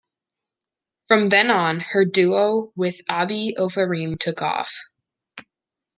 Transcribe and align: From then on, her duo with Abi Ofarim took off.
From 1.09 1.27
then 1.27 1.51
on, 1.51 1.79
her 1.79 2.05
duo 2.05 2.73
with 2.75 3.01
Abi 3.07 3.53
Ofarim 3.59 4.17
took 4.19 4.41
off. 4.41 4.73